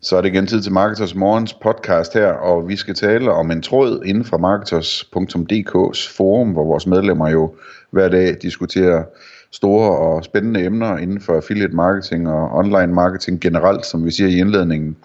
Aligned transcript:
Så 0.00 0.16
er 0.16 0.20
det 0.20 0.28
igen 0.28 0.46
tid 0.46 0.62
til 0.62 0.72
Marketers 0.72 1.14
Morgens 1.14 1.54
podcast 1.54 2.14
her, 2.14 2.26
og 2.26 2.68
vi 2.68 2.76
skal 2.76 2.94
tale 2.94 3.32
om 3.32 3.50
en 3.50 3.62
tråd 3.62 4.02
inden 4.04 4.24
for 4.24 4.38
marketers.dk's 4.38 6.16
forum, 6.16 6.50
hvor 6.50 6.64
vores 6.64 6.86
medlemmer 6.86 7.28
jo 7.28 7.54
hver 7.90 8.08
dag 8.08 8.36
diskuterer 8.42 9.04
store 9.52 9.98
og 9.98 10.24
spændende 10.24 10.64
emner 10.64 10.96
inden 10.96 11.20
for 11.20 11.36
affiliate 11.36 11.76
marketing 11.76 12.28
og 12.28 12.56
online 12.56 12.94
marketing 12.94 13.40
generelt, 13.40 13.86
som 13.86 14.04
vi 14.04 14.10
siger 14.10 14.28
i 14.28 14.38
indledningen. 14.38 14.96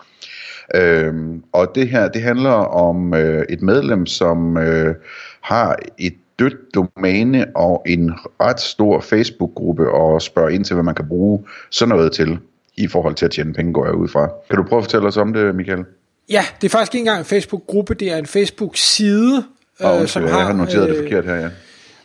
Øhm, 0.76 1.44
og 1.52 1.72
det 1.76 1.90
her, 1.90 2.08
det 2.08 2.22
handler 2.22 2.52
om 2.52 3.14
øh, 3.14 3.44
et 3.50 3.62
medlem, 3.62 4.06
som 4.06 4.58
øh, 4.58 4.96
har 5.42 5.76
et 5.98 6.14
dødt 6.40 6.76
domæne 6.76 7.46
og 7.56 7.84
en 7.86 8.12
ret 8.42 8.60
stor 8.60 9.00
Facebook-gruppe 9.00 9.92
og 9.92 10.22
spørger 10.22 10.50
ind 10.50 10.66
til, 10.66 10.74
hvad 10.74 10.84
man 10.84 10.96
kan 10.96 11.08
bruge 11.08 11.46
sådan 11.70 11.96
noget 11.96 12.12
til 12.12 12.40
i 12.78 12.88
forhold 12.88 13.16
til 13.16 13.26
at 13.26 13.32
tjene 13.32 13.54
penge, 13.54 13.74
går 13.74 13.86
jeg 13.86 13.96
ud 13.96 14.08
fra. 14.08 14.30
Kan 14.50 14.58
du 14.58 14.64
prøve 14.64 14.78
at 14.78 14.84
fortælle 14.84 15.08
os 15.08 15.18
om 15.18 15.34
det, 15.34 15.56
Michael? 15.56 15.86
Ja, 16.30 16.46
det 16.62 16.68
er 16.68 16.70
faktisk 16.70 16.96
ikke 16.96 17.02
engang 17.02 17.20
en 17.20 17.26
Facebook-gruppe, 17.26 17.94
det 17.94 18.12
er 18.12 18.18
en 18.18 18.26
Facebook-side, 18.26 19.44
oh, 19.80 20.02
øh, 20.02 20.08
som 20.08 20.24
har, 20.24 20.38
jeg 20.38 20.46
har 20.46 20.54
noteret 20.54 20.90
øh, 20.90 20.96
det 20.96 21.04
forkert 21.04 21.26
her, 21.26 21.36
ja. 21.36 21.50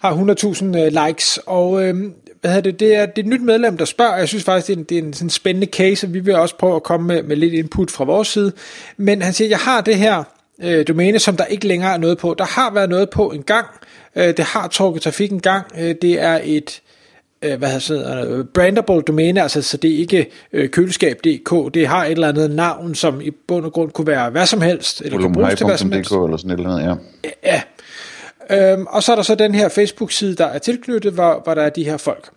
har 0.00 0.14
100.000 0.14 0.78
øh, 0.78 1.06
likes, 1.06 1.40
og 1.46 1.84
øh, 1.84 1.94
hvad 2.40 2.50
hedder 2.50 2.70
det, 2.70 2.80
det, 2.80 2.96
er, 2.96 3.06
det 3.06 3.18
er 3.18 3.22
et 3.22 3.26
nyt 3.26 3.42
medlem, 3.42 3.76
der 3.76 3.84
spørger, 3.84 4.16
jeg 4.16 4.28
synes 4.28 4.44
faktisk, 4.44 4.66
det 4.66 4.74
er 4.74 4.78
en, 4.78 4.84
det 4.84 4.98
er 4.98 5.02
en 5.02 5.12
sådan 5.12 5.30
spændende 5.30 5.66
case, 5.66 6.06
og 6.06 6.14
vi 6.14 6.18
vil 6.18 6.34
også 6.34 6.56
prøve 6.56 6.76
at 6.76 6.82
komme 6.82 7.06
med, 7.06 7.22
med 7.22 7.36
lidt 7.36 7.54
input 7.54 7.90
fra 7.90 8.04
vores 8.04 8.28
side, 8.28 8.52
men 8.96 9.22
han 9.22 9.32
siger, 9.32 9.48
jeg 9.48 9.58
har 9.58 9.80
det 9.80 9.96
her 9.96 10.24
øh, 10.62 10.88
domæne, 10.88 11.18
som 11.18 11.36
der 11.36 11.44
ikke 11.44 11.66
længere 11.66 11.92
er 11.92 11.98
noget 11.98 12.18
på. 12.18 12.34
Der 12.38 12.44
har 12.44 12.74
været 12.74 12.90
noget 12.90 13.10
på 13.10 13.30
en 13.30 13.42
gang, 13.42 13.66
øh, 14.16 14.36
det 14.36 14.44
har 14.44 14.68
trukket 14.68 15.02
trafik 15.02 15.32
en 15.32 15.40
gang, 15.40 15.66
øh, 15.78 15.94
det 16.02 16.20
er 16.20 16.40
et 16.44 16.82
øh, 17.42 17.58
hvad 17.58 17.68
hedder 17.68 18.42
brandable 18.54 19.02
domæne, 19.02 19.42
altså 19.42 19.62
så 19.62 19.76
det 19.76 19.94
er 19.94 19.98
ikke 19.98 20.30
øh, 20.52 20.70
køleskab.dk, 20.70 21.74
det 21.74 21.86
har 21.86 22.04
et 22.04 22.10
eller 22.10 22.28
andet 22.28 22.50
navn, 22.50 22.94
som 22.94 23.20
i 23.20 23.30
bund 23.30 23.64
og 23.64 23.72
grund 23.72 23.90
kunne 23.90 24.06
være 24.06 24.30
hvad 24.30 24.46
som 24.46 24.60
helst, 24.60 25.00
eller 25.00 25.18
kan 25.18 25.32
bruges 25.32 25.54
til 25.54 25.66
hvad 25.66 25.78
som 25.78 25.92
helst. 25.92 26.10
eller 26.10 26.36
sådan 26.36 26.50
et 26.50 26.56
eller 26.56 26.76
andet, 26.76 26.98
ja. 27.44 27.62
Ja. 28.50 28.72
Øhm, 28.72 28.86
og 28.86 29.02
så 29.02 29.12
er 29.12 29.16
der 29.16 29.22
så 29.22 29.34
den 29.34 29.54
her 29.54 29.68
Facebook-side, 29.68 30.34
der 30.34 30.46
er 30.46 30.58
tilknyttet, 30.58 31.12
hvor, 31.12 31.40
hvor 31.44 31.54
der 31.54 31.62
er 31.62 31.70
de 31.70 31.84
her 31.84 31.96
folk. 31.96 32.30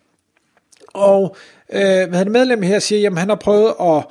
Og 0.93 1.35
øh, 1.73 1.81
hvad 1.81 2.15
han 2.15 2.31
medlem 2.31 2.61
her 2.61 2.79
siger, 2.79 2.99
jamen 3.01 3.17
han 3.17 3.29
har 3.29 3.35
prøvet 3.35 3.73
at 3.81 4.03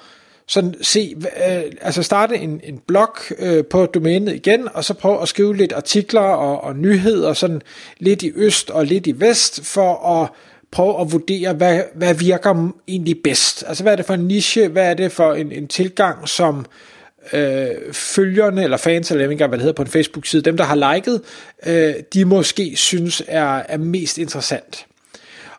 sådan 0.46 0.74
se, 0.82 1.16
øh, 1.16 1.62
altså 1.80 2.02
starte 2.02 2.36
en, 2.36 2.60
en 2.64 2.78
blog 2.86 3.16
øh, 3.38 3.64
på 3.64 3.86
domænet 3.86 4.34
igen, 4.34 4.68
og 4.74 4.84
så 4.84 4.94
prøve 4.94 5.22
at 5.22 5.28
skrive 5.28 5.56
lidt 5.56 5.72
artikler 5.72 6.20
og, 6.20 6.64
og 6.64 6.76
nyheder, 6.76 7.32
sådan 7.32 7.62
lidt 7.98 8.22
i 8.22 8.32
øst 8.34 8.70
og 8.70 8.86
lidt 8.86 9.06
i 9.06 9.20
vest, 9.20 9.64
for 9.64 10.20
at 10.22 10.28
prøve 10.72 11.00
at 11.00 11.12
vurdere, 11.12 11.52
hvad, 11.52 11.82
hvad 11.94 12.14
virker 12.14 12.72
egentlig 12.88 13.22
bedst. 13.24 13.64
Altså 13.66 13.82
hvad 13.82 13.92
er 13.92 13.96
det 13.96 14.04
for 14.04 14.14
en 14.14 14.20
niche, 14.28 14.68
hvad 14.68 14.90
er 14.90 14.94
det 14.94 15.12
for 15.12 15.34
en, 15.34 15.52
en 15.52 15.68
tilgang, 15.68 16.28
som 16.28 16.66
øh, 17.32 17.68
følgerne 17.92 18.64
eller 18.64 18.76
fans, 18.76 19.10
eller 19.10 19.22
jeg 19.22 19.28
ved 19.28 19.34
ikke 19.34 19.46
hvad 19.46 19.58
det 19.58 19.62
hedder 19.62 19.76
på 19.76 19.82
en 19.82 19.88
Facebook-side, 19.88 20.42
dem 20.42 20.56
der 20.56 20.64
har 20.64 20.94
liket, 20.94 21.20
øh, 21.66 21.94
de 22.14 22.24
måske 22.24 22.76
synes 22.76 23.22
er, 23.28 23.62
er 23.68 23.78
mest 23.78 24.18
interessant. 24.18 24.86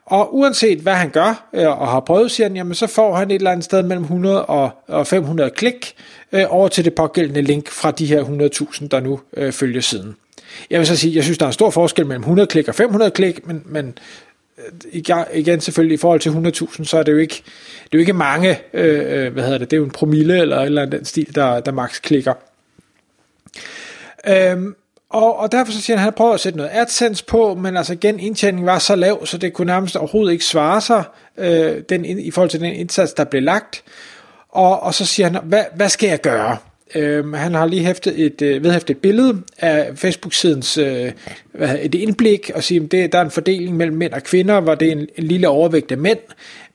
Og 0.05 0.35
uanset 0.35 0.79
hvad 0.79 0.93
han 0.93 1.09
gør 1.09 1.49
øh, 1.53 1.67
og 1.67 1.87
har 1.87 1.99
prøvet, 1.99 2.31
siger 2.31 2.47
han, 2.47 2.55
jamen 2.55 2.75
så 2.75 2.87
får 2.87 3.15
han 3.15 3.31
et 3.31 3.35
eller 3.35 3.51
andet 3.51 3.65
sted 3.65 3.83
mellem 3.83 4.03
100 4.03 4.45
og 4.45 5.07
500 5.07 5.49
klik 5.49 5.95
øh, 6.31 6.45
over 6.49 6.67
til 6.67 6.85
det 6.85 6.95
pågældende 6.95 7.41
link 7.41 7.69
fra 7.69 7.91
de 7.91 8.05
her 8.05 8.23
100.000, 8.23 8.87
der 8.87 8.99
nu 8.99 9.19
øh, 9.37 9.51
følger 9.51 9.81
siden. 9.81 10.15
Jeg 10.69 10.79
vil 10.79 10.87
så 10.87 10.95
sige, 10.95 11.15
jeg 11.15 11.23
synes, 11.23 11.37
der 11.37 11.45
er 11.45 11.49
en 11.49 11.53
stor 11.53 11.69
forskel 11.69 12.05
mellem 12.05 12.21
100 12.21 12.47
klik 12.47 12.67
og 12.67 12.75
500 12.75 13.11
klik, 13.11 13.47
men, 13.47 13.63
men 13.65 13.97
Øh, 14.57 15.01
igen 15.33 15.61
selvfølgelig 15.61 15.93
i 15.93 15.97
forhold 15.97 16.19
til 16.19 16.29
100.000, 16.29 16.83
så 16.83 16.97
er 16.97 17.03
det 17.03 17.11
jo 17.11 17.17
ikke, 17.17 17.43
det 17.83 17.93
er 17.93 17.97
jo 17.97 17.99
ikke 17.99 18.13
mange, 18.13 18.59
øh, 18.73 19.25
øh, 19.25 19.33
hvad 19.33 19.43
hedder 19.43 19.57
det, 19.57 19.71
det 19.71 19.77
er 19.77 19.79
jo 19.79 19.85
en 19.85 19.91
promille 19.91 20.41
eller 20.41 20.57
et 20.57 20.65
eller 20.65 20.81
andet 20.81 20.99
den 20.99 21.05
stil, 21.05 21.35
der, 21.35 21.59
der 21.59 21.71
max 21.71 22.01
klikker. 22.01 22.33
Øhm, 24.27 24.75
og, 25.09 25.39
og 25.39 25.51
derfor 25.51 25.71
så 25.71 25.81
siger 25.81 25.97
han, 25.97 26.01
at 26.01 26.03
han 26.03 26.13
prøver 26.13 26.33
at 26.33 26.39
sætte 26.39 26.57
noget 26.57 26.71
AdSense 26.73 27.25
på, 27.25 27.55
men 27.55 27.77
altså 27.77 27.93
igen, 27.93 28.19
indtjeningen 28.19 28.65
var 28.65 28.79
så 28.79 28.95
lav, 28.95 29.25
så 29.25 29.37
det 29.37 29.53
kunne 29.53 29.67
nærmest 29.67 29.95
overhovedet 29.95 30.31
ikke 30.31 30.45
svare 30.45 30.81
sig 30.81 31.03
øh, 31.37 31.83
den, 31.89 32.05
i 32.05 32.31
forhold 32.31 32.49
til 32.49 32.59
den 32.59 32.73
indsats, 32.73 33.13
der 33.13 33.23
blev 33.23 33.41
lagt. 33.41 33.83
Og, 34.49 34.83
og 34.83 34.93
så 34.93 35.05
siger 35.05 35.29
han, 35.29 35.41
hvad, 35.43 35.63
hvad 35.75 35.89
skal 35.89 36.09
jeg 36.09 36.21
gøre? 36.21 36.57
Øh, 36.95 37.33
han 37.33 37.53
har 37.53 37.65
lige 37.65 37.85
hæftet 37.85 38.19
et, 38.19 38.41
øh, 38.41 38.63
vedhæftet 38.63 38.95
et 38.95 39.01
billede 39.01 39.41
af 39.57 39.91
Facebook-sidens 39.95 40.77
øh, 40.77 41.11
et 41.81 41.95
indblik, 41.95 42.51
og 42.55 42.63
siger, 42.63 42.83
at 42.83 42.91
det, 42.91 43.11
der 43.11 43.17
er 43.19 43.23
en 43.23 43.31
fordeling 43.31 43.77
mellem 43.77 43.97
mænd 43.97 44.13
og 44.13 44.23
kvinder, 44.23 44.59
hvor 44.59 44.75
det 44.75 44.87
er 44.87 44.91
en, 44.91 45.07
en 45.17 45.23
lille 45.23 45.47
overvægt 45.47 45.91
af 45.91 45.97
mænd, 45.97 46.19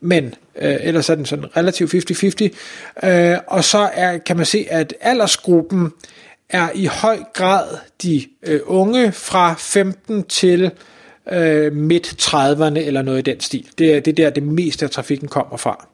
men 0.01 0.35
øh, 0.59 0.77
ellers 0.81 1.11
er 1.11 1.15
den 1.15 1.27
sådan 1.27 1.57
relativt 1.57 1.95
50-50. 3.05 3.09
Øh, 3.09 3.39
og 3.47 3.65
så 3.65 3.91
er, 3.95 4.19
kan 4.19 4.37
man 4.37 4.47
se, 4.47 4.67
at 4.71 4.95
aldersgruppen 5.01 5.93
er 6.51 6.69
i 6.75 6.87
høj 6.87 7.19
grad 7.33 7.67
de 8.03 8.25
øh, 8.43 8.61
unge 8.65 9.13
fra 9.13 9.55
15 9.59 10.25
til 10.25 10.71
øh, 11.33 11.73
midt 11.73 12.07
30'erne 12.23 12.79
eller 12.79 13.03
noget 13.03 13.19
i 13.19 13.31
den 13.31 13.41
stil. 13.41 13.67
Det 13.79 13.95
er, 13.95 14.01
det 14.01 14.11
er 14.11 14.25
der, 14.25 14.31
det 14.31 14.43
meste 14.43 14.85
af 14.85 14.91
trafikken 14.91 15.29
kommer 15.29 15.57
fra. 15.57 15.89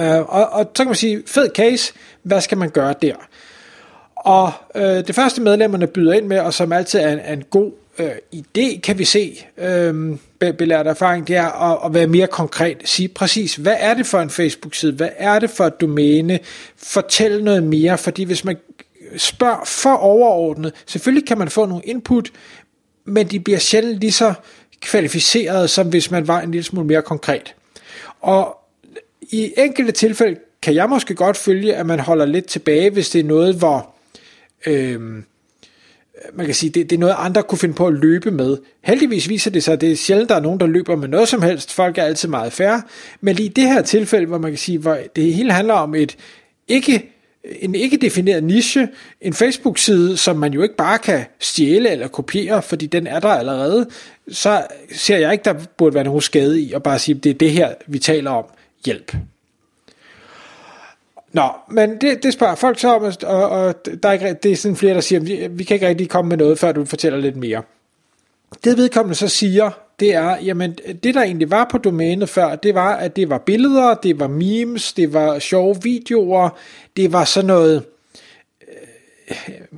Øh, 0.00 0.20
og, 0.20 0.48
og 0.48 0.70
så 0.76 0.82
kan 0.82 0.86
man 0.86 0.94
sige, 0.94 1.22
fed 1.26 1.48
case, 1.54 1.92
hvad 2.22 2.40
skal 2.40 2.58
man 2.58 2.70
gøre 2.70 2.94
der? 3.02 3.14
Og 4.16 4.52
øh, 4.74 4.82
det 4.82 5.14
første 5.14 5.42
medlemmerne 5.42 5.86
byder 5.86 6.12
ind 6.12 6.26
med, 6.26 6.38
og 6.38 6.54
som 6.54 6.72
altid 6.72 7.00
er 7.00 7.12
en, 7.12 7.18
er 7.18 7.32
en 7.32 7.44
god 7.50 7.72
øh, 7.98 8.10
idé, 8.34 8.80
kan 8.80 8.98
vi 8.98 9.04
se, 9.04 9.44
øh, 9.58 10.16
belært 10.52 10.86
erfaring, 10.86 11.28
det 11.28 11.36
er 11.36 11.72
at, 11.72 11.78
at 11.84 11.94
være 11.94 12.06
mere 12.06 12.26
konkret. 12.26 12.76
Sige 12.84 13.08
præcis, 13.08 13.56
hvad 13.56 13.76
er 13.78 13.94
det 13.94 14.06
for 14.06 14.20
en 14.20 14.30
Facebook-side? 14.30 14.92
Hvad 14.92 15.08
er 15.16 15.38
det 15.38 15.50
for 15.50 15.64
et 15.64 15.80
domæne? 15.80 16.38
Fortæl 16.76 17.44
noget 17.44 17.62
mere, 17.62 17.98
fordi 17.98 18.24
hvis 18.24 18.44
man 18.44 18.56
spørger 19.16 19.64
for 19.66 19.94
overordnet, 19.94 20.72
selvfølgelig 20.86 21.28
kan 21.28 21.38
man 21.38 21.48
få 21.48 21.66
nogle 21.66 21.84
input, 21.84 22.30
men 23.04 23.26
de 23.26 23.40
bliver 23.40 23.58
sjældent 23.58 24.00
lige 24.00 24.12
så 24.12 24.34
kvalificerede, 24.80 25.68
som 25.68 25.88
hvis 25.88 26.10
man 26.10 26.28
var 26.28 26.40
en 26.40 26.50
lille 26.50 26.64
smule 26.64 26.86
mere 26.86 27.02
konkret. 27.02 27.54
Og 28.20 28.56
i 29.30 29.52
enkelte 29.56 29.92
tilfælde 29.92 30.40
kan 30.62 30.74
jeg 30.74 30.88
måske 30.88 31.14
godt 31.14 31.36
følge, 31.36 31.74
at 31.74 31.86
man 31.86 32.00
holder 32.00 32.26
lidt 32.26 32.46
tilbage, 32.46 32.90
hvis 32.90 33.10
det 33.10 33.20
er 33.20 33.24
noget, 33.24 33.54
hvor 33.54 33.94
øh, 34.66 35.00
man 36.32 36.46
kan 36.46 36.54
sige, 36.54 36.70
det, 36.70 36.90
det 36.90 36.96
er 36.96 37.00
noget, 37.00 37.14
andre 37.18 37.42
kunne 37.42 37.58
finde 37.58 37.74
på 37.74 37.86
at 37.86 37.94
løbe 37.94 38.30
med. 38.30 38.56
Heldigvis 38.82 39.28
viser 39.28 39.50
det 39.50 39.64
sig, 39.64 39.72
at 39.72 39.80
det 39.80 39.92
er 39.92 39.96
sjældent, 39.96 40.28
der 40.28 40.36
er 40.36 40.40
nogen, 40.40 40.60
der 40.60 40.66
løber 40.66 40.96
med 40.96 41.08
noget 41.08 41.28
som 41.28 41.42
helst. 41.42 41.72
Folk 41.72 41.98
er 41.98 42.02
altid 42.02 42.28
meget 42.28 42.52
færre. 42.52 42.82
Men 43.20 43.36
lige 43.36 43.46
i 43.46 43.52
det 43.52 43.64
her 43.64 43.82
tilfælde, 43.82 44.26
hvor 44.26 44.38
man 44.38 44.50
kan 44.50 44.58
sige, 44.58 44.78
hvor 44.78 44.98
det 45.16 45.34
hele 45.34 45.52
handler 45.52 45.74
om 45.74 45.94
et 45.94 46.16
ikke 46.68 47.10
en 47.44 47.74
ikke 47.74 47.96
defineret 47.96 48.44
niche, 48.44 48.88
en 49.20 49.32
Facebook-side, 49.32 50.16
som 50.16 50.36
man 50.36 50.52
jo 50.52 50.62
ikke 50.62 50.76
bare 50.76 50.98
kan 50.98 51.24
stjæle 51.40 51.90
eller 51.90 52.08
kopiere, 52.08 52.62
fordi 52.62 52.86
den 52.86 53.06
er 53.06 53.20
der 53.20 53.28
allerede, 53.28 53.88
så 54.28 54.66
ser 54.92 55.16
jeg 55.16 55.32
ikke, 55.32 55.44
der 55.44 55.54
burde 55.78 55.94
være 55.94 56.04
nogen 56.04 56.20
skade 56.20 56.60
i 56.60 56.72
at 56.72 56.82
bare 56.82 56.98
sige, 56.98 57.16
at 57.16 57.24
det 57.24 57.30
er 57.30 57.34
det 57.34 57.50
her, 57.50 57.74
vi 57.86 57.98
taler 57.98 58.30
om 58.30 58.44
hjælp. 58.84 59.16
Nå, 61.32 61.48
men 61.70 61.98
det, 62.00 62.22
det 62.22 62.32
spørger 62.32 62.54
folk 62.54 62.78
så 62.78 62.94
om, 62.94 63.02
og, 63.22 63.48
og 63.48 63.74
der 64.02 64.08
er 64.08 64.12
ikke, 64.12 64.36
det 64.42 64.52
er 64.52 64.56
sådan 64.56 64.76
flere, 64.76 64.94
der 64.94 65.00
siger, 65.00 65.20
vi, 65.20 65.48
vi 65.50 65.64
kan 65.64 65.74
ikke 65.74 65.88
rigtig 65.88 66.08
komme 66.08 66.28
med 66.28 66.36
noget, 66.36 66.58
før 66.58 66.72
du 66.72 66.84
fortæller 66.84 67.18
lidt 67.18 67.36
mere. 67.36 67.62
Det 68.64 68.76
vedkommende 68.76 69.14
så 69.14 69.28
siger, 69.28 69.70
det 70.00 70.14
er, 70.14 70.36
jamen 70.36 70.78
det 71.02 71.14
der 71.14 71.22
egentlig 71.22 71.50
var 71.50 71.68
på 71.70 71.78
domænet 71.78 72.28
før, 72.28 72.56
det 72.56 72.74
var, 72.74 72.94
at 72.96 73.16
det 73.16 73.30
var 73.30 73.38
billeder, 73.38 73.94
det 73.94 74.20
var 74.20 74.28
memes, 74.28 74.92
det 74.92 75.12
var 75.12 75.38
sjove 75.38 75.76
videoer, 75.82 76.48
det 76.96 77.12
var 77.12 77.24
sådan 77.24 77.46
noget, 77.46 77.84
øh, 78.68 79.26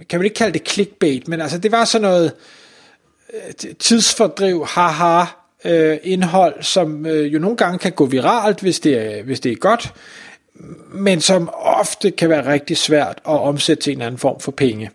kan 0.09 0.19
man 0.19 0.25
ikke 0.25 0.35
kalde 0.35 0.59
det 0.59 0.69
clickbait, 0.69 1.29
men 1.29 1.41
altså 1.41 1.59
det 1.59 1.73
var 1.73 1.85
sådan 1.85 2.03
noget 2.03 2.33
øh, 3.35 3.75
tidsfordriv, 3.79 4.67
haha, 4.67 5.25
øh, 5.67 5.99
indhold, 6.03 6.63
som 6.63 7.07
øh, 7.07 7.35
jo 7.35 7.39
nogle 7.39 7.57
gange 7.57 7.79
kan 7.79 7.93
gå 7.93 8.07
viralt, 8.07 8.61
hvis 8.61 8.81
det, 8.81 8.99
er, 8.99 9.23
hvis 9.23 9.41
det 9.41 9.53
er 9.53 9.57
godt, 9.57 9.95
men 10.93 11.21
som 11.21 11.51
ofte 11.53 12.11
kan 12.11 12.29
være 12.29 12.53
rigtig 12.53 12.77
svært 12.77 13.19
at 13.29 13.41
omsætte 13.41 13.83
til 13.83 13.93
en 13.93 14.03
anden 14.03 14.19
form 14.19 14.41
for 14.41 14.53
penge. 14.53 14.91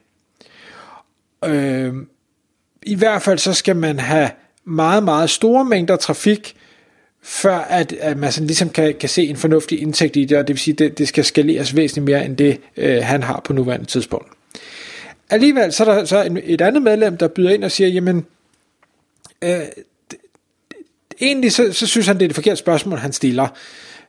Øh, 1.46 1.94
I 2.84 2.96
hvert 2.96 3.22
fald 3.22 3.38
så 3.38 3.54
skal 3.54 3.76
man 3.76 4.00
have 4.00 4.30
meget, 4.66 5.04
meget 5.04 5.30
store 5.30 5.66
mængder 5.66 5.96
trafik, 5.96 6.56
før 7.22 7.58
at, 7.58 7.94
at 7.94 8.18
man 8.18 8.32
sådan 8.32 8.48
ligesom 8.48 8.70
kan, 8.70 8.96
kan 9.00 9.10
se 9.10 9.28
en 9.28 9.38
fornuftig 9.38 9.82
indtægt 9.82 10.16
i 10.16 10.26
det, 10.26 10.38
og 10.38 10.48
det 10.48 10.54
vil 10.54 10.60
sige, 10.60 10.74
at 10.74 10.80
det, 10.80 10.98
det 10.98 11.08
skal 11.08 11.26
skaleres 11.26 11.76
væsentligt 11.76 12.06
mere 12.06 12.26
end 12.26 12.38
det, 12.38 12.60
øh, 12.78 13.04
han 13.04 13.24
har 13.24 13.42
på 13.44 13.54
nuværende 13.54 13.86
tidspunkt. 13.86 14.28
Alligevel 15.30 15.74
så 15.74 15.86
er 15.86 15.96
der 15.96 16.06
så 16.06 16.24
en, 16.24 16.40
et 16.44 16.62
andet 16.62 16.82
medlem, 16.82 17.18
der 17.18 17.28
byder 17.28 17.50
ind 17.50 17.64
og 17.64 17.72
siger, 17.72 17.88
jamen, 17.88 18.26
øh, 19.42 19.60
egentlig 21.22 21.52
så, 21.52 21.74
så 21.74 21.88
synes 21.88 22.08
han, 22.08 22.18
det 22.18 22.24
er 22.24 22.28
det 22.28 22.36
forkerte 22.36 22.58
spørgsmål, 22.58 23.00
han 23.00 23.14
stiller. 23.14 23.48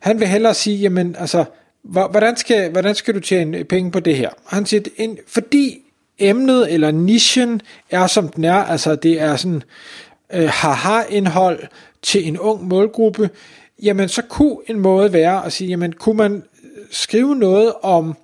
Han 0.01 0.21
vil 0.21 0.29
hellere 0.29 0.55
sige, 0.55 0.77
jamen 0.77 1.17
altså, 1.19 1.45
hvordan 1.83 2.37
skal, 2.37 2.71
hvordan 2.71 2.95
skal 2.95 3.15
du 3.15 3.21
tjene 3.21 3.65
penge 3.65 3.91
på 3.91 4.01
det 4.01 4.17
her? 4.17 4.31
Han 4.47 4.67
siger, 4.67 4.83
en, 4.97 5.19
fordi 5.27 5.79
emnet 6.19 6.73
eller 6.73 6.91
nichen 6.91 7.63
er 7.91 8.07
som 8.07 8.29
den 8.29 8.45
er, 8.45 8.55
altså 8.55 8.95
det 8.95 9.21
er 9.21 9.37
sådan 9.37 9.63
øh, 10.33 10.49
haha-indhold 10.49 11.61
til 12.03 12.29
en 12.29 12.39
ung 12.39 12.69
målgruppe, 12.69 13.31
jamen 13.83 14.09
så 14.09 14.23
kunne 14.23 14.57
en 14.67 14.81
måde 14.81 15.13
være 15.13 15.47
at 15.47 15.53
sige, 15.53 15.69
jamen 15.69 15.93
kunne 15.93 16.17
man 16.17 16.43
skrive 16.91 17.37
noget 17.37 17.73
om 17.83 18.17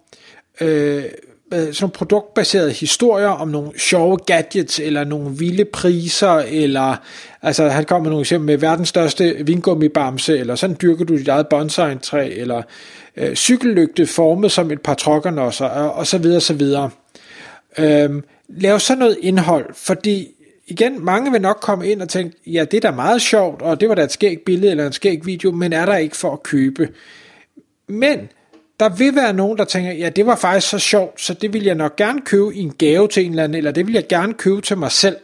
øh, 0.61 1.05
Øh, 1.53 1.61
sådan 1.61 1.75
nogle 1.81 1.93
produktbaserede 1.93 2.73
historier 2.73 3.29
om 3.29 3.49
nogle 3.49 3.79
sjove 3.79 4.17
gadgets, 4.17 4.81
eller 4.81 5.05
nogle 5.05 5.31
vilde 5.39 5.65
priser, 5.65 6.43
eller 6.49 6.97
altså 7.43 7.69
han 7.69 7.85
kommer 7.85 8.03
med 8.03 8.11
nogle 8.11 8.23
eksempler 8.23 8.47
med 8.47 8.57
verdens 8.57 8.89
største 8.89 9.37
vingummibamse, 9.47 10.39
eller 10.39 10.55
sådan 10.55 10.77
dyrker 10.83 11.05
du 11.05 11.17
dit 11.17 11.29
eget 11.29 11.49
bonsai-træ, 11.49 12.29
eller 12.37 12.63
øh, 13.17 13.35
cykellygte 13.35 14.07
formet 14.07 14.53
som 14.53 14.71
et 14.71 14.81
par 14.81 14.95
trokkernosser, 14.95 15.67
og, 15.67 15.93
og 15.93 16.07
så 16.07 16.19
videre, 16.19 16.41
så 16.41 16.55
videre. 16.55 16.91
Øhm, 17.79 18.25
lav 18.49 18.79
så 18.81 18.95
noget 18.95 19.17
indhold, 19.21 19.75
fordi 19.75 20.29
igen, 20.67 21.05
mange 21.05 21.33
vil 21.33 21.41
nok 21.41 21.59
komme 21.61 21.89
ind 21.89 22.03
og 22.03 22.09
tænke, 22.09 22.37
ja, 22.47 22.65
det 22.65 22.77
er 22.85 22.91
da 22.91 22.97
meget 22.97 23.23
sjovt, 23.23 23.63
og 23.63 23.81
det 23.81 23.89
var 23.89 23.95
da 23.95 24.03
et 24.03 24.13
skægt 24.13 24.45
billede 24.45 24.71
eller 24.71 24.87
en 24.87 24.93
skæg 24.93 25.27
video, 25.27 25.51
men 25.51 25.73
er 25.73 25.87
der 25.87 25.97
ikke 25.97 26.17
for 26.17 26.33
at 26.33 26.43
købe? 26.43 26.89
Men 27.89 28.29
der 28.81 28.89
vil 28.89 29.17
være 29.17 29.33
nogen, 29.33 29.59
der 29.59 29.65
tænker, 29.65 29.93
ja, 29.93 30.09
det 30.09 30.27
var 30.27 30.37
faktisk 30.37 30.69
så 30.69 30.79
sjovt, 30.79 31.21
så 31.21 31.35
det 31.35 31.53
vil 31.53 31.65
jeg 31.65 31.75
nok 31.75 31.97
gerne 31.97 32.21
købe 32.21 32.55
i 32.55 32.61
en 32.61 32.75
gave 32.79 33.09
til 33.09 33.25
en 33.25 33.31
eller 33.31 33.45
anden, 33.45 33.59
eller 33.59 33.71
det 33.71 33.87
vil 33.87 33.95
jeg 33.95 34.09
gerne 34.09 34.35
købe 34.35 34.61
til 34.61 34.79
mig 34.79 34.93
selv. 34.93 35.17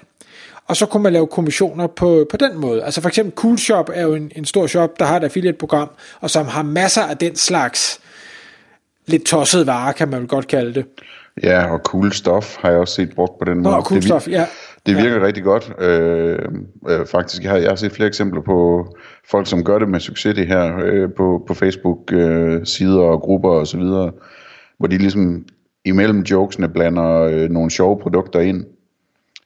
Og 0.66 0.76
så 0.76 0.86
kunne 0.86 1.02
man 1.02 1.12
lave 1.12 1.26
kommissioner 1.26 1.86
på, 1.86 2.26
på 2.30 2.36
den 2.36 2.58
måde. 2.58 2.84
Altså 2.84 3.00
for 3.00 3.08
eksempel 3.08 3.34
Cool 3.34 3.58
Shop 3.58 3.90
er 3.94 4.02
jo 4.02 4.14
en, 4.14 4.32
en 4.36 4.44
stor 4.44 4.66
shop, 4.66 4.98
der 4.98 5.04
har 5.04 5.16
et 5.16 5.24
affiliate-program, 5.24 5.90
og 6.20 6.30
som 6.30 6.46
har 6.46 6.62
masser 6.62 7.02
af 7.02 7.16
den 7.16 7.36
slags 7.36 8.00
lidt 9.06 9.24
tosset 9.24 9.66
varer, 9.66 9.92
kan 9.92 10.08
man 10.08 10.20
vel 10.20 10.28
godt 10.28 10.46
kalde 10.46 10.74
det. 10.74 10.86
Ja, 11.42 11.72
og 11.72 11.78
cool 11.78 12.12
stuff 12.12 12.56
har 12.56 12.70
jeg 12.70 12.78
også 12.78 12.94
set 12.94 13.14
brugt 13.14 13.38
på 13.38 13.44
den 13.44 13.58
måde. 13.58 13.76
Nå, 13.76 13.82
cool 13.82 14.02
stuff, 14.02 14.28
ja. 14.28 14.46
Det 14.86 14.96
virker 14.96 15.16
ja. 15.16 15.26
rigtig 15.26 15.44
godt. 15.44 15.72
Øh, 15.78 16.38
øh, 16.88 17.06
faktisk 17.06 17.42
jeg 17.42 17.50
har 17.50 17.58
jeg 17.58 17.78
set 17.78 17.92
flere 17.92 18.08
eksempler 18.08 18.40
på 18.40 18.86
folk, 19.30 19.46
som 19.46 19.64
gør 19.64 19.78
det 19.78 19.88
med 19.88 20.00
succes 20.00 20.34
det 20.34 20.46
her 20.46 20.78
øh, 20.84 21.08
på, 21.16 21.44
på 21.46 21.54
Facebook-sider 21.54 23.02
øh, 23.02 23.10
og 23.10 23.20
grupper 23.20 23.50
og 23.50 23.66
så 23.66 23.76
videre, 23.76 24.12
hvor 24.78 24.86
de 24.86 24.98
ligesom 24.98 25.44
imellem 25.84 26.20
jokesene 26.20 26.68
blander 26.68 27.20
øh, 27.20 27.50
nogle 27.50 27.70
sjove 27.70 27.98
produkter 27.98 28.40
ind 28.40 28.64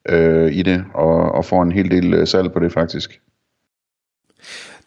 øh, 0.08 0.52
i 0.52 0.62
det, 0.62 0.85
og, 0.94 1.32
og 1.32 1.44
får 1.44 1.62
en 1.62 1.73
hel 1.73 1.90
del 1.90 2.14
øh, 2.14 2.26
salg 2.26 2.52
på 2.52 2.58
det 2.58 2.73
faktisk. 2.73 3.20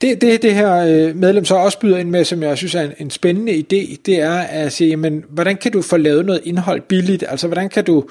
Det, 0.01 0.21
det, 0.21 0.41
det 0.41 0.55
her 0.55 0.75
øh, 0.75 1.15
medlem 1.15 1.45
så 1.45 1.55
også 1.55 1.79
byder 1.79 1.97
ind 1.97 2.09
med, 2.09 2.23
som 2.23 2.43
jeg 2.43 2.57
synes 2.57 2.75
er 2.75 2.81
en, 2.81 2.93
en 2.97 3.09
spændende 3.09 3.53
idé, 3.53 4.01
det 4.05 4.21
er 4.21 4.39
at 4.39 4.71
sige, 4.71 4.89
jamen, 4.89 5.25
hvordan 5.29 5.57
kan 5.57 5.71
du 5.71 5.81
få 5.81 5.97
lavet 5.97 6.25
noget 6.25 6.41
indhold 6.43 6.81
billigt? 6.81 7.23
Altså, 7.27 7.47
hvordan 7.47 7.69
kan 7.69 7.83
du 7.85 8.03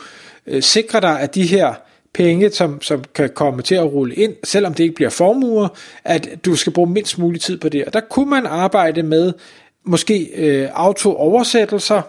øh, 0.47 0.63
sikre 0.63 1.01
dig, 1.01 1.21
at 1.21 1.35
de 1.35 1.47
her 1.47 1.75
penge, 2.15 2.51
som, 2.51 2.83
som 2.83 3.05
kan 3.15 3.31
komme 3.35 3.63
til 3.63 3.75
at 3.75 3.93
rulle 3.93 4.15
ind, 4.15 4.35
selvom 4.45 4.75
det 4.75 4.85
ikke 4.85 4.95
bliver 4.95 5.11
formuer, 5.11 5.69
at 6.05 6.29
du 6.45 6.57
skal 6.57 6.73
bruge 6.73 6.91
mindst 6.91 7.19
mulig 7.19 7.41
tid 7.41 7.59
på 7.59 7.69
det. 7.69 7.85
Og 7.85 7.93
der 7.93 8.01
kunne 8.01 8.31
man 8.31 8.47
arbejde 8.47 9.03
med 9.03 9.33
måske 9.85 10.31
øh, 10.35 10.69
auto-oversættelser, 10.73 12.03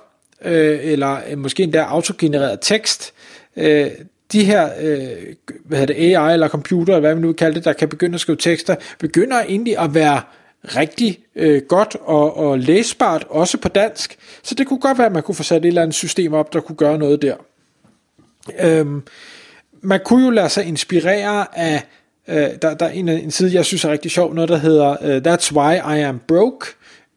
øh, 0.45 0.79
eller 0.81 1.17
øh, 1.29 1.37
måske 1.37 1.63
endda 1.63 1.81
autogenereret 1.81 2.59
tekst. 2.61 3.13
Øh, 3.55 3.87
de 4.31 4.43
her 4.43 4.69
øh, 4.81 5.07
hvad 5.65 5.79
hedder 5.79 5.93
det, 5.93 6.15
AI 6.15 6.33
eller 6.33 6.47
computer, 6.47 6.93
eller 6.93 6.99
hvad 6.99 7.15
man 7.15 7.21
nu 7.21 7.27
vil 7.27 7.35
kalde 7.35 7.55
det, 7.55 7.65
der 7.65 7.73
kan 7.73 7.89
begynde 7.89 8.15
at 8.15 8.21
skrive 8.21 8.37
tekster, 8.37 8.75
begynder 8.99 9.41
egentlig 9.41 9.77
at 9.77 9.93
være 9.93 10.21
rigtig 10.63 11.19
øh, 11.35 11.61
godt 11.61 11.97
og, 12.01 12.37
og 12.37 12.59
læsbart, 12.59 13.25
også 13.29 13.57
på 13.57 13.69
dansk. 13.69 14.17
Så 14.43 14.55
det 14.55 14.67
kunne 14.67 14.79
godt 14.79 14.97
være, 14.97 15.07
at 15.07 15.13
man 15.13 15.23
kunne 15.23 15.35
få 15.35 15.43
sat 15.43 15.61
et 15.61 15.67
eller 15.67 15.81
andet 15.81 15.95
system 15.95 16.33
op, 16.33 16.53
der 16.53 16.59
kunne 16.59 16.75
gøre 16.75 16.97
noget 16.97 17.21
der. 17.21 17.35
Øhm, 18.59 19.03
man 19.81 19.99
kunne 20.05 20.25
jo 20.25 20.29
lade 20.29 20.49
sig 20.49 20.65
inspirere 20.65 21.57
af, 21.57 21.83
øh, 22.27 22.49
der, 22.61 22.73
der 22.73 22.85
er 22.85 22.89
en, 22.89 23.09
en 23.09 23.31
side, 23.31 23.53
jeg 23.53 23.65
synes 23.65 23.85
er 23.85 23.91
rigtig 23.91 24.11
sjov, 24.11 24.33
noget 24.33 24.49
der 24.49 24.57
hedder 24.57 24.95
øh, 25.01 25.21
That's 25.27 25.55
Why 25.55 25.75
I 25.75 26.01
Am 26.01 26.19
Broke, 26.27 26.65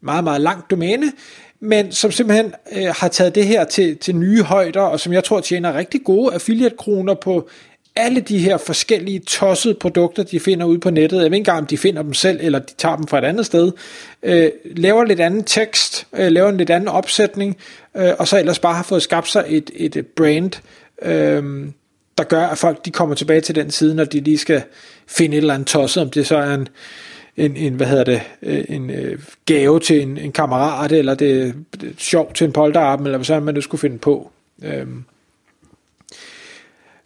meget, 0.01 0.23
meget 0.23 0.41
langt 0.41 0.71
domæne, 0.71 1.11
men 1.59 1.91
som 1.91 2.11
simpelthen 2.11 2.53
øh, 2.71 2.87
har 2.97 3.07
taget 3.07 3.35
det 3.35 3.45
her 3.47 3.63
til, 3.63 3.97
til 3.97 4.15
nye 4.15 4.43
højder, 4.43 4.81
og 4.81 4.99
som 4.99 5.13
jeg 5.13 5.23
tror 5.23 5.39
tjener 5.39 5.77
rigtig 5.77 6.03
gode 6.03 6.33
affiliate-kroner 6.33 7.13
på 7.13 7.49
alle 7.95 8.19
de 8.19 8.39
her 8.39 8.57
forskellige 8.57 9.19
tossede 9.19 9.73
produkter, 9.73 10.23
de 10.23 10.39
finder 10.39 10.65
ude 10.65 10.79
på 10.79 10.89
nettet. 10.89 11.17
Jeg 11.17 11.23
ved 11.23 11.25
ikke 11.25 11.37
engang, 11.37 11.57
om 11.57 11.65
de 11.65 11.77
finder 11.77 12.01
dem 12.01 12.13
selv, 12.13 12.39
eller 12.41 12.59
de 12.59 12.73
tager 12.77 12.95
dem 12.95 13.07
fra 13.07 13.17
et 13.17 13.23
andet 13.23 13.45
sted. 13.45 13.71
Øh, 14.23 14.49
laver 14.65 15.03
lidt 15.03 15.19
anden 15.19 15.43
tekst, 15.43 16.07
øh, 16.13 16.31
laver 16.31 16.49
en 16.49 16.57
lidt 16.57 16.69
anden 16.69 16.89
opsætning, 16.89 17.57
øh, 17.97 18.11
og 18.19 18.27
så 18.27 18.39
ellers 18.39 18.59
bare 18.59 18.73
har 18.73 18.83
fået 18.83 19.01
skabt 19.01 19.27
sig 19.27 19.45
et, 19.47 19.71
et 19.75 20.07
brand, 20.15 20.51
øh, 21.01 21.43
der 22.17 22.23
gør, 22.23 22.47
at 22.47 22.57
folk 22.57 22.85
de 22.85 22.91
kommer 22.91 23.15
tilbage 23.15 23.41
til 23.41 23.55
den 23.55 23.71
side, 23.71 23.95
når 23.95 24.05
de 24.05 24.19
lige 24.19 24.37
skal 24.37 24.63
finde 25.07 25.37
et 25.37 25.41
eller 25.41 25.53
andet 25.53 25.67
tosset, 25.67 26.03
om 26.03 26.09
det 26.09 26.27
så 26.27 26.37
er 26.37 26.53
en, 26.53 26.67
en, 27.37 27.57
en 27.57 27.73
hvad 27.73 27.87
hedder 27.87 28.03
det, 28.03 28.21
øh, 28.41 28.65
en 28.69 28.89
øh, 28.89 29.19
gave 29.45 29.79
til 29.79 30.01
en, 30.01 30.17
en 30.17 30.31
kammerat, 30.31 30.91
eller 30.91 31.15
det, 31.15 31.55
det 31.81 31.95
sjov 31.97 32.33
til 32.33 32.45
en 32.45 32.53
polterappen, 32.53 33.07
eller 33.07 33.17
hvad 33.17 33.25
så 33.25 33.39
man 33.39 33.53
nu 33.53 33.61
skulle 33.61 33.79
finde 33.79 33.97
på. 33.97 34.31
Øhm. 34.63 35.03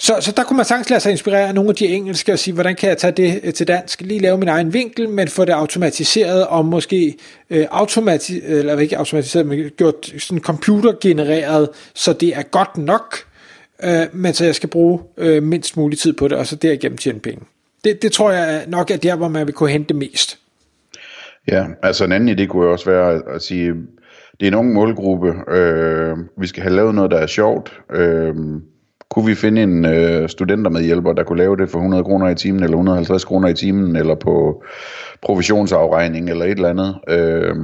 Så, 0.02 0.18
så 0.22 0.32
der 0.32 0.44
kunne 0.44 0.58
man 0.58 0.66
sagtens 0.66 0.90
lade 0.90 1.00
sig 1.00 1.12
inspirere 1.12 1.48
af 1.48 1.56
nogle 1.56 1.70
af 1.70 1.76
de 1.76 1.88
engelske 1.88 2.34
og 2.34 2.40
sige, 2.40 2.54
hvordan 2.54 2.76
kan 2.76 2.90
jeg 2.90 2.98
tage 2.98 3.12
det 3.12 3.40
øh, 3.44 3.54
til 3.54 3.68
dansk, 3.68 4.02
lige 4.02 4.20
lave 4.20 4.38
min 4.38 4.48
egen 4.48 4.74
vinkel, 4.74 5.10
men 5.10 5.28
få 5.28 5.46
det 5.46 5.54
automatiseret 5.54 6.48
og 6.48 6.66
måske 6.66 7.16
øh, 7.50 7.66
automati- 7.72 8.46
eller 8.46 8.80
ikke 8.80 8.98
automatiseret, 8.98 9.46
men 9.46 9.70
gjort 9.78 10.14
sådan 10.18 10.42
computergenereret, 10.42 11.70
så 11.94 12.14
det 12.14 12.38
er 12.38 12.42
godt 12.42 12.78
nok, 12.78 13.16
øh, 13.84 14.08
men 14.14 14.34
så 14.34 14.46
jeg 14.46 14.56
skal 14.56 14.70
bruge 14.70 15.00
øh, 15.18 15.44
mindst 15.44 15.78
mulig 15.78 16.00
tid 16.00 16.14
på 16.14 16.28
det, 16.28 16.38
og 16.38 16.48
så 16.48 16.56
derigennem 16.56 16.98
tjene 16.98 17.20
penge. 17.20 17.42
Det, 17.84 18.02
det 18.02 18.12
tror 18.12 18.32
jeg 18.32 18.64
nok 18.68 18.92
er 18.92 18.98
der, 18.98 19.16
hvor 19.16 19.28
man 19.28 19.46
vil 19.46 19.54
kunne 19.54 19.70
hente 19.70 19.94
mest. 19.94 20.40
Ja, 21.48 21.66
altså 21.84 22.06
en 22.06 22.12
anden 22.12 22.40
idé 22.40 22.46
kunne 22.46 22.66
jo 22.66 22.72
også 22.72 22.90
være 22.90 23.22
at 23.36 23.42
sige, 23.42 23.74
det 24.40 24.48
er 24.48 24.48
en 24.48 24.54
ung 24.54 24.74
målgruppe, 24.74 25.34
øh, 25.48 26.18
vi 26.38 26.48
skal 26.48 26.64
have 26.64 26.76
lavet 26.76 26.96
noget, 26.96 27.12
der 27.12 27.18
er 27.18 27.28
sjovt. 27.28 27.82
Øh, 27.92 28.36
kunne 29.10 29.26
vi 29.26 29.36
finde 29.36 29.64
en 29.64 29.86
øh, 29.86 30.30
studenter 30.30 30.72
med 30.72 31.16
der 31.16 31.24
kunne 31.24 31.38
lave 31.38 31.58
det 31.58 31.70
for 31.70 31.78
100 31.78 32.04
kroner 32.04 32.30
i 32.30 32.36
timen, 32.36 32.64
eller 32.64 32.78
150 32.78 33.26
kroner 33.26 33.48
i 33.48 33.54
timen, 33.54 33.96
eller 33.96 34.16
på 34.16 34.64
provisionsafregning, 35.22 36.30
eller 36.30 36.46
et 36.46 36.52
eller 36.52 36.70
andet. 36.70 36.96
Øh, 37.08 37.56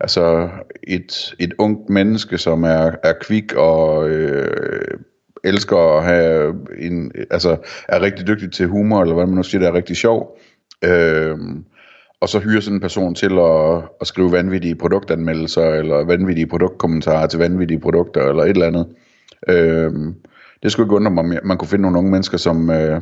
altså 0.00 0.48
et, 0.82 1.34
et 1.38 1.54
ungt 1.58 1.90
menneske, 1.90 2.38
som 2.38 2.64
er, 2.64 2.92
er 3.02 3.12
kvik 3.20 3.54
og 3.54 4.08
øh, 4.08 4.98
elsker 5.44 5.98
at 5.98 6.04
have 6.04 6.54
en, 6.78 7.12
altså 7.30 7.56
er 7.88 8.00
rigtig 8.00 8.26
dygtig 8.26 8.52
til 8.52 8.66
humor, 8.66 9.02
eller 9.02 9.14
hvad 9.14 9.26
man 9.26 9.36
nu 9.36 9.42
siger, 9.42 9.60
det 9.60 9.68
er 9.68 9.74
rigtig 9.74 9.96
sjov. 9.96 10.38
Øh, 10.84 11.38
og 12.20 12.28
så 12.28 12.38
hyre 12.38 12.62
sådan 12.62 12.76
en 12.76 12.80
person 12.80 13.14
til 13.14 13.38
at, 13.38 13.82
at 14.00 14.06
skrive 14.06 14.32
vanvittige 14.32 14.74
produktanmeldelser, 14.74 15.62
eller 15.62 16.04
vanvittige 16.04 16.46
produktkommentarer 16.46 17.26
til 17.26 17.38
vanvittige 17.38 17.80
produkter, 17.80 18.28
eller 18.28 18.42
et 18.42 18.50
eller 18.50 18.66
andet. 18.66 18.86
Øh, 19.48 19.92
det 20.62 20.72
skulle 20.72 20.86
ikke 20.86 20.96
undre 20.96 21.10
mig, 21.10 21.40
man 21.44 21.58
kunne 21.58 21.68
finde 21.68 21.82
nogle 21.82 21.98
unge 21.98 22.10
mennesker, 22.10 22.38
som, 22.38 22.70
øh, 22.70 23.00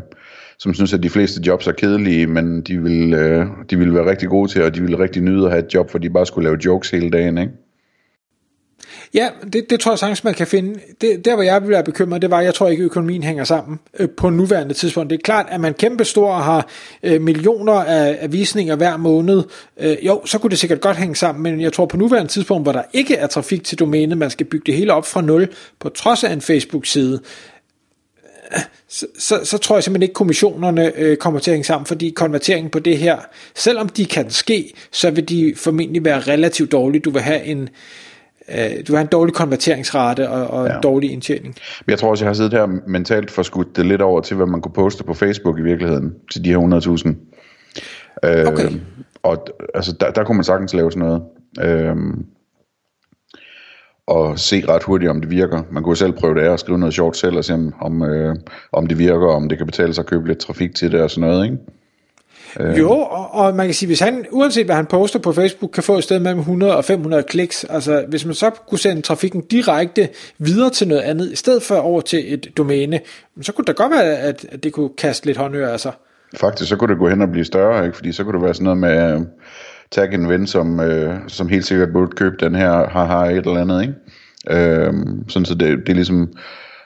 som 0.59 0.75
synes, 0.75 0.95
at 0.95 1.03
de 1.03 1.11
fleste 1.11 1.43
jobs 1.47 1.67
er 1.67 1.73
kedelige, 1.73 2.27
men 2.27 2.63
de 2.63 2.83
vil, 2.83 3.15
øh, 3.15 3.47
de 3.71 3.79
vil 3.79 3.95
være 3.95 4.11
rigtig 4.11 4.29
gode 4.29 4.51
til, 4.51 4.63
og 4.63 4.75
de 4.75 4.83
vil 4.83 4.97
rigtig 4.97 5.23
nyde 5.23 5.45
at 5.45 5.51
have 5.51 5.65
et 5.65 5.75
job, 5.75 5.91
for 5.91 5.99
de 5.99 6.11
bare 6.11 6.27
skulle 6.27 6.49
lave 6.49 6.59
jokes 6.65 6.91
hele 6.91 7.11
dagen, 7.11 7.39
ikke? 7.39 7.53
Ja, 9.15 9.29
det, 9.53 9.71
det 9.71 9.81
tror 9.81 9.93
jeg 9.93 9.99
sagtens, 9.99 10.25
man 10.25 10.35
kan 10.35 10.47
finde. 10.47 10.81
Det, 11.01 11.25
der, 11.25 11.35
hvor 11.35 11.43
jeg 11.43 11.63
vil 11.63 11.71
være 11.71 11.85
bekymret, 11.85 12.23
det 12.23 12.31
var, 12.31 12.39
at 12.39 12.45
jeg 12.45 12.55
tror 12.55 12.69
ikke, 12.69 12.85
økonomien 12.85 13.23
hænger 13.23 13.45
sammen 13.45 13.79
øh, 13.99 14.09
på 14.11 14.31
nuværende 14.31 14.75
tidspunkt. 14.75 15.11
Det 15.11 15.19
er 15.19 15.23
klart, 15.23 15.47
at 15.49 15.61
man 15.61 15.75
kæmpe 15.75 16.05
stor 16.05 16.31
og 16.31 16.45
har 16.45 16.69
øh, 17.03 17.21
millioner 17.23 17.73
af, 17.73 18.19
af 18.21 18.33
visninger 18.33 18.77
hver 18.77 18.97
måned. 18.97 19.43
Øh, 19.81 19.97
jo, 20.03 20.23
så 20.25 20.39
kunne 20.39 20.51
det 20.51 20.59
sikkert 20.59 20.81
godt 20.81 20.97
hænge 20.97 21.17
sammen, 21.17 21.43
men 21.43 21.61
jeg 21.61 21.73
tror 21.73 21.87
på 21.87 21.97
nuværende 21.97 22.31
tidspunkt, 22.31 22.65
hvor 22.65 22.73
der 22.73 22.83
ikke 22.93 23.17
er 23.17 23.27
trafik 23.27 23.65
til 23.65 23.79
domænet, 23.79 24.19
man 24.19 24.31
skal 24.31 24.47
bygge 24.47 24.67
det 24.67 24.75
hele 24.75 24.93
op 24.93 25.07
fra 25.07 25.21
nul, 25.21 25.49
på 25.81 25.89
trods 25.89 26.25
af 26.25 26.33
en 26.33 26.41
Facebook-side, 26.41 27.21
så, 28.89 29.07
så, 29.19 29.41
så 29.45 29.59
tror 29.59 29.77
jeg 29.77 29.85
simpelthen 29.85 30.03
ikke, 30.03 30.15
kommissionerne 30.15 30.93
øh, 30.97 31.17
kommer 31.17 31.41
til 31.41 31.51
at 31.51 31.55
hænge 31.55 31.65
sammen, 31.65 31.87
fordi 31.87 32.11
konverteringen 32.11 32.71
på 32.71 32.79
det 32.79 32.99
her, 32.99 33.19
selvom 33.55 33.89
de 33.89 34.07
kan 34.07 34.31
ske, 34.31 34.73
så 34.93 35.11
vil 35.11 35.29
de 35.29 35.55
formentlig 35.57 36.05
være 36.05 36.21
relativt 36.21 36.73
dårlige. 36.73 37.01
Du 37.01 37.11
vil 37.11 37.23
have 37.23 37.45
en, 37.45 37.69
øh, 38.55 38.87
du 38.89 38.95
har 38.95 39.01
en 39.01 39.07
dårlig 39.07 39.35
konverteringsrate 39.35 40.29
og, 40.29 40.47
og 40.47 40.67
ja. 40.67 40.79
dårlig 40.81 41.13
indtjening. 41.13 41.55
Men 41.87 41.91
jeg 41.91 41.99
tror 41.99 42.11
også, 42.11 42.25
jeg 42.25 42.29
har 42.29 42.35
siddet 42.35 42.53
her 42.53 42.67
mentalt 42.87 43.31
for 43.31 43.43
skudt 43.43 43.77
det 43.77 43.87
lidt 43.87 44.03
over 44.03 44.21
til, 44.21 44.37
hvad 44.37 44.47
man 44.47 44.61
kunne 44.61 44.73
poste 44.73 45.05
på 45.05 45.15
Facebook 45.15 45.59
i 45.59 45.63
virkeligheden, 45.63 46.15
til 46.33 46.45
de 46.45 46.51
her 46.51 46.59
100.000. 46.59 48.29
Øh, 48.29 48.53
okay. 48.53 48.71
Og 49.23 49.47
altså, 49.75 49.93
der, 50.01 50.11
der 50.11 50.25
kunne 50.25 50.37
man 50.37 50.45
sagtens 50.45 50.75
lave 50.75 50.93
sådan 50.93 51.09
noget. 51.09 51.23
Øh, 51.61 51.97
og 54.07 54.39
se 54.39 54.65
ret 54.69 54.83
hurtigt, 54.83 55.11
om 55.11 55.21
det 55.21 55.31
virker. 55.31 55.63
Man 55.71 55.83
kunne 55.83 55.97
selv 55.97 56.13
prøve 56.13 56.35
det 56.35 56.41
af 56.41 56.51
og 56.51 56.59
skrive 56.59 56.79
noget 56.79 56.95
sjovt 56.95 57.17
selv 57.17 57.37
og 57.37 57.45
se, 57.45 57.55
om, 57.55 57.75
om, 57.81 58.03
øh, 58.03 58.37
om 58.73 58.87
det 58.87 58.99
virker, 58.99 59.27
om 59.27 59.49
det 59.49 59.59
kan 59.59 59.67
betale 59.67 59.95
sig 59.95 60.03
at 60.03 60.07
købe 60.07 60.29
lidt 60.29 60.39
trafik 60.39 60.75
til 60.75 60.93
det 60.93 61.01
og 61.01 61.11
sådan 61.11 61.29
noget, 61.29 61.45
ikke? 61.45 61.59
Øh. 62.61 62.79
Jo, 62.79 62.91
og, 62.91 63.35
og 63.35 63.55
man 63.55 63.67
kan 63.67 63.75
sige, 63.75 63.87
hvis 63.87 64.01
han, 64.01 64.27
uanset 64.31 64.67
hvad 64.67 64.77
han 64.77 64.87
poster 64.87 65.19
på 65.19 65.33
Facebook, 65.33 65.71
kan 65.71 65.83
få 65.83 65.99
et 65.99 66.05
sted 66.05 66.19
mellem 66.19 66.39
100 66.39 66.77
og 66.77 66.85
500 66.85 67.23
kliks, 67.23 67.65
altså 67.65 68.05
hvis 68.09 68.25
man 68.25 68.35
så 68.35 68.51
kunne 68.51 68.79
sende 68.79 69.03
trafikken 69.03 69.41
direkte 69.41 70.09
videre 70.39 70.71
til 70.71 70.89
noget 70.89 71.03
andet, 71.03 71.33
i 71.33 71.37
stedet 71.37 71.63
for 71.63 71.77
over 71.77 72.01
til 72.01 72.35
et 72.35 72.47
domæne, 72.57 73.01
så 73.41 73.53
kunne 73.53 73.65
det 73.65 73.77
godt 73.77 73.93
være, 73.93 74.17
at, 74.17 74.47
at 74.49 74.65
det 74.65 74.73
kunne 74.73 74.91
kaste 74.99 75.27
lidt 75.27 75.39
håndører 75.39 75.73
af 75.73 75.81
sig. 75.81 75.93
Faktisk, 76.37 76.69
så 76.69 76.77
kunne 76.77 76.91
det 76.93 76.99
gå 76.99 77.09
hen 77.09 77.23
og 77.23 77.29
blive 77.29 77.45
større, 77.45 77.85
ikke? 77.85 77.97
fordi 77.97 78.13
så 78.13 78.25
kunne 78.25 78.35
det 78.35 78.43
være 78.43 78.55
sådan 78.55 78.65
noget 78.65 78.79
med, 78.79 79.17
uh, 79.17 79.27
tag 79.91 80.15
en 80.15 80.29
ven, 80.29 80.47
som, 80.47 80.79
uh, 80.79 81.15
som 81.27 81.49
helt 81.49 81.67
sikkert 81.67 81.89
burde 81.93 82.11
købe 82.17 82.37
den 82.41 82.55
her, 82.55 82.89
har 82.89 83.05
har 83.05 83.25
et 83.25 83.37
eller 83.37 83.61
andet, 83.61 83.83
ikke? 83.83 83.95
Uh, 84.89 84.95
sådan 85.29 85.47
så 85.47 85.55
det, 85.55 85.79
det 85.79 85.89
er 85.89 85.95
ligesom, 85.95 86.29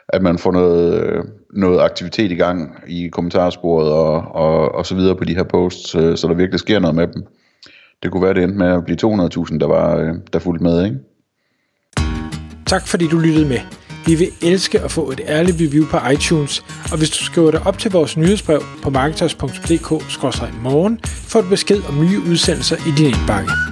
at 0.08 0.22
man 0.22 0.38
får 0.38 0.52
noget, 0.52 0.94
øh, 0.94 1.24
noget 1.52 1.80
aktivitet 1.80 2.32
i 2.32 2.34
gang 2.34 2.74
i 2.88 3.08
kommentarsporet 3.08 3.92
og, 3.92 4.34
og, 4.34 4.74
og 4.74 4.86
så 4.86 4.94
videre 4.94 5.16
på 5.16 5.24
de 5.24 5.34
her 5.34 5.42
posts, 5.42 5.94
øh, 5.94 6.16
så 6.16 6.28
der 6.28 6.34
virkelig 6.34 6.60
sker 6.60 6.78
noget 6.78 6.96
med 6.96 7.06
dem. 7.06 7.26
Det 8.02 8.10
kunne 8.10 8.22
være, 8.22 8.34
det 8.34 8.42
endte 8.42 8.58
med 8.58 8.66
at 8.66 8.84
blive 8.84 8.98
200.000, 9.04 9.58
der, 9.58 9.66
var, 9.66 9.96
øh, 9.96 10.14
der 10.32 10.38
fulgte 10.38 10.64
med, 10.64 10.84
ikke? 10.84 10.96
Tak 12.66 12.86
fordi 12.86 13.08
du 13.08 13.18
lyttede 13.18 13.48
med. 13.48 13.58
Vi 14.06 14.14
vil 14.14 14.28
elske 14.42 14.80
at 14.80 14.90
få 14.90 15.10
et 15.10 15.20
ærligt 15.26 15.56
review 15.60 15.86
på 15.86 15.98
iTunes, 16.12 16.64
og 16.92 16.98
hvis 16.98 17.10
du 17.10 17.24
skriver 17.24 17.50
dig 17.50 17.66
op 17.66 17.78
til 17.78 17.90
vores 17.90 18.16
nyhedsbrev 18.16 18.62
på 18.82 18.90
marketers.dk-morgen, 18.90 21.00
får 21.04 21.40
du 21.40 21.48
besked 21.48 21.82
om 21.88 22.00
nye 22.00 22.20
udsendelser 22.30 22.76
i 22.76 22.90
din 22.98 23.06
indbakke. 23.06 23.71